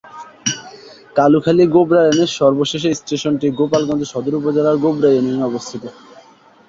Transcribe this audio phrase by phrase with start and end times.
[1.15, 5.83] কালুখালী-গোবরা লাইনের সর্বশেষ এই স্টেশনটি গোপালগঞ্জ সদর উপজেলার গোবরা ইউনিয়নে অবস্থিত।